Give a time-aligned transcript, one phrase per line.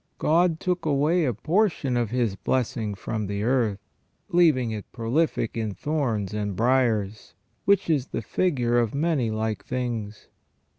[0.17, 3.77] God took away a portion of His blessing from the earth,
[4.29, 7.35] leaving it prolific in thorns and briars,
[7.65, 10.27] which is the figure of many like things.